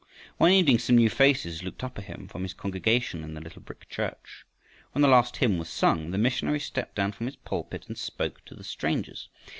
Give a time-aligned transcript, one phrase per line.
[0.39, 3.61] One evening some new faces looked up at him from his congregation in the little
[3.61, 4.45] brick church.
[4.93, 8.43] When the last hymn was sung the missionary stepped down from his pulpit and spoke
[8.45, 9.29] to the strangers.